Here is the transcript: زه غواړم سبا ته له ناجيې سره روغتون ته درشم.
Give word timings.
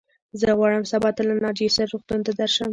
زه 0.39 0.47
غواړم 0.57 0.83
سبا 0.91 1.09
ته 1.15 1.21
له 1.29 1.33
ناجيې 1.45 1.69
سره 1.75 1.89
روغتون 1.91 2.19
ته 2.25 2.31
درشم. 2.39 2.69